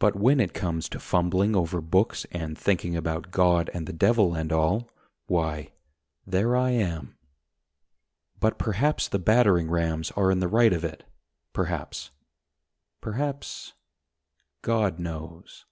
But 0.00 0.16
when 0.16 0.40
it 0.40 0.52
comes 0.52 0.88
to 0.88 0.98
fumbling 0.98 1.54
over 1.54 1.80
books 1.80 2.26
And 2.32 2.58
thinking 2.58 2.96
about 2.96 3.30
God 3.30 3.70
and 3.72 3.86
the 3.86 3.92
Devil 3.92 4.34
and 4.34 4.52
all, 4.52 4.90
Why, 5.28 5.70
there 6.26 6.56
I 6.56 6.70
am. 6.70 7.16
But 8.40 8.58
perhaps 8.58 9.06
the 9.06 9.20
battering 9.20 9.70
rams 9.70 10.10
are 10.16 10.32
in 10.32 10.40
the 10.40 10.48
right 10.48 10.72
of 10.72 10.82
it, 10.82 11.04
Perhaps, 11.52 12.10
perhaps... 13.00 13.74
God 14.62 14.98
knows. 14.98 15.64